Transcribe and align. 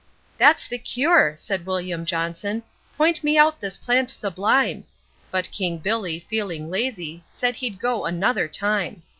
'That's 0.39 0.67
the 0.67 0.79
cure,' 0.79 1.35
said 1.35 1.63
William 1.67 2.07
Johnson, 2.07 2.63
'point 2.97 3.23
me 3.23 3.37
out 3.37 3.61
this 3.61 3.77
plant 3.77 4.09
sublime,' 4.09 4.83
But 5.29 5.51
King 5.51 5.77
Billy, 5.77 6.19
feeling 6.19 6.71
lazy, 6.71 7.23
said 7.29 7.57
he'd 7.57 7.77
go 7.79 8.05
another 8.05 8.47
time. 8.47 9.03